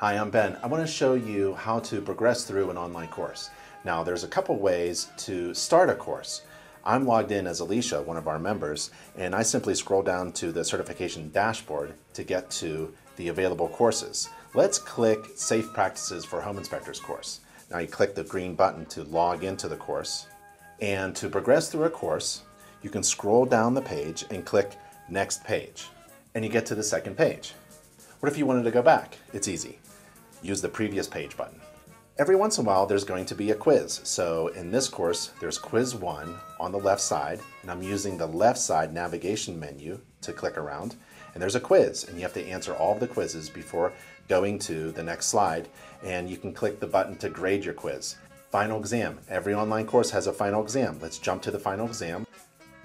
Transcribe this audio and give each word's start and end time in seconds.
Hi, 0.00 0.14
I'm 0.14 0.30
Ben. 0.30 0.56
I 0.62 0.66
want 0.66 0.82
to 0.82 0.90
show 0.90 1.12
you 1.12 1.52
how 1.56 1.78
to 1.80 2.00
progress 2.00 2.44
through 2.44 2.70
an 2.70 2.78
online 2.78 3.08
course. 3.08 3.50
Now, 3.84 4.02
there's 4.02 4.24
a 4.24 4.28
couple 4.28 4.56
ways 4.56 5.08
to 5.18 5.52
start 5.52 5.90
a 5.90 5.94
course. 5.94 6.40
I'm 6.86 7.04
logged 7.06 7.32
in 7.32 7.46
as 7.46 7.60
Alicia, 7.60 8.00
one 8.00 8.16
of 8.16 8.26
our 8.26 8.38
members, 8.38 8.92
and 9.18 9.34
I 9.34 9.42
simply 9.42 9.74
scroll 9.74 10.00
down 10.00 10.32
to 10.32 10.52
the 10.52 10.64
certification 10.64 11.28
dashboard 11.32 11.92
to 12.14 12.24
get 12.24 12.50
to 12.52 12.94
the 13.16 13.28
available 13.28 13.68
courses. 13.68 14.30
Let's 14.54 14.78
click 14.78 15.32
Safe 15.34 15.70
Practices 15.74 16.24
for 16.24 16.40
Home 16.40 16.56
Inspectors 16.56 16.98
course. 16.98 17.40
Now 17.70 17.80
you 17.80 17.86
click 17.86 18.14
the 18.14 18.24
green 18.24 18.54
button 18.54 18.86
to 18.86 19.04
log 19.04 19.44
into 19.44 19.68
the 19.68 19.76
course. 19.76 20.28
And 20.80 21.14
to 21.16 21.28
progress 21.28 21.70
through 21.70 21.84
a 21.84 21.90
course, 21.90 22.40
you 22.80 22.88
can 22.88 23.02
scroll 23.02 23.44
down 23.44 23.74
the 23.74 23.82
page 23.82 24.24
and 24.30 24.46
click 24.46 24.76
Next 25.10 25.44
Page. 25.44 25.88
And 26.34 26.42
you 26.42 26.50
get 26.50 26.64
to 26.64 26.74
the 26.74 26.82
second 26.82 27.18
page. 27.18 27.52
What 28.20 28.32
if 28.32 28.38
you 28.38 28.46
wanted 28.46 28.62
to 28.62 28.70
go 28.70 28.80
back? 28.80 29.18
It's 29.34 29.48
easy 29.48 29.78
use 30.42 30.60
the 30.60 30.68
previous 30.68 31.06
page 31.06 31.36
button. 31.36 31.60
Every 32.18 32.36
once 32.36 32.58
in 32.58 32.66
a 32.66 32.68
while, 32.68 32.84
there's 32.84 33.04
going 33.04 33.24
to 33.26 33.34
be 33.34 33.50
a 33.50 33.54
quiz. 33.54 34.00
So 34.04 34.48
in 34.48 34.70
this 34.70 34.88
course, 34.88 35.30
there's 35.40 35.58
quiz 35.58 35.94
one 35.94 36.34
on 36.58 36.70
the 36.70 36.78
left 36.78 37.00
side, 37.00 37.40
and 37.62 37.70
I'm 37.70 37.82
using 37.82 38.18
the 38.18 38.26
left 38.26 38.58
side 38.58 38.92
navigation 38.92 39.58
menu 39.58 40.00
to 40.20 40.32
click 40.34 40.58
around. 40.58 40.96
And 41.32 41.42
there's 41.42 41.54
a 41.54 41.60
quiz, 41.60 42.04
and 42.04 42.16
you 42.16 42.22
have 42.22 42.34
to 42.34 42.46
answer 42.46 42.74
all 42.74 42.92
of 42.92 43.00
the 43.00 43.06
quizzes 43.06 43.48
before 43.48 43.92
going 44.28 44.58
to 44.60 44.92
the 44.92 45.02
next 45.02 45.26
slide. 45.28 45.68
And 46.04 46.28
you 46.28 46.36
can 46.36 46.52
click 46.52 46.78
the 46.78 46.86
button 46.86 47.16
to 47.16 47.30
grade 47.30 47.64
your 47.64 47.72
quiz. 47.72 48.16
Final 48.50 48.78
exam. 48.78 49.18
Every 49.28 49.54
online 49.54 49.86
course 49.86 50.10
has 50.10 50.26
a 50.26 50.32
final 50.32 50.62
exam. 50.62 50.98
Let's 51.00 51.18
jump 51.18 51.40
to 51.42 51.50
the 51.50 51.58
final 51.58 51.86
exam. 51.86 52.26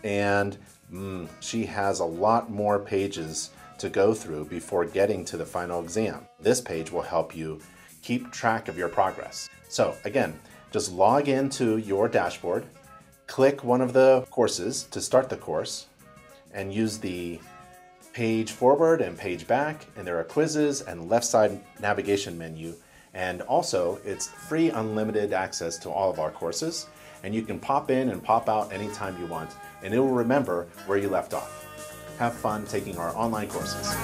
And 0.04 0.58
mm, 0.94 1.28
she 1.42 1.66
has 1.66 2.00
a 2.00 2.06
lot 2.06 2.50
more 2.50 2.80
pages 2.80 3.50
to 3.80 3.90
go 3.90 4.14
through 4.14 4.46
before 4.46 4.86
getting 4.86 5.26
to 5.26 5.38
the 5.38 5.46
final 5.46 5.82
exam. 5.82 6.28
This 6.40 6.62
page 6.62 6.92
will 6.92 7.02
help 7.02 7.36
you 7.36 7.60
keep 8.02 8.32
track 8.32 8.68
of 8.68 8.78
your 8.78 8.90
progress. 8.90 9.50
So 9.70 9.96
again, 10.06 10.40
just 10.72 10.92
log 10.92 11.28
into 11.28 11.78
your 11.78 12.08
dashboard, 12.08 12.66
click 13.28 13.64
one 13.64 13.82
of 13.82 13.94
the 13.94 14.26
courses 14.30 14.84
to 14.92 15.02
start 15.02 15.30
the 15.30 15.38
course, 15.38 15.88
and 16.54 16.74
use 16.74 16.98
the 16.98 17.40
page 18.14 18.52
forward 18.52 19.02
and 19.02 19.18
page 19.18 19.48
back, 19.48 19.86
and 19.96 20.08
there 20.08 20.20
are 20.20 20.24
quizzes 20.24 20.82
and 20.82 21.10
left 21.10 21.26
side 21.26 21.60
navigation 21.80 22.38
menu. 22.38 22.74
And 23.14 23.42
also, 23.44 24.00
it's 24.06 24.28
free 24.28 24.70
unlimited 24.70 25.34
access 25.34 25.78
to 25.80 25.90
all 25.90 26.10
of 26.10 26.20
our 26.20 26.32
courses, 26.32 26.88
and 27.24 27.34
you 27.34 27.42
can 27.42 27.60
pop 27.60 27.90
in 27.90 28.10
and 28.10 28.24
pop 28.24 28.48
out 28.50 28.72
anytime 28.72 29.20
you 29.20 29.26
want, 29.26 29.52
and 29.84 29.94
it 29.94 30.00
will 30.00 30.10
remember 30.10 30.68
where 30.86 30.98
you 30.98 31.10
left 31.10 31.34
off 31.34 31.65
have 32.20 32.34
fun 32.34 32.66
taking 32.66 32.98
our 32.98 33.16
online 33.16 33.48
courses. 33.50 33.96